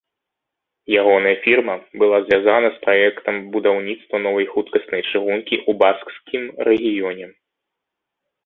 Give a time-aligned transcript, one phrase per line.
[1.01, 7.25] Ягоная фірма была звязана з праектам будаўніцтва новай хуткаснай чыгункі ў баскскім рэгіёне.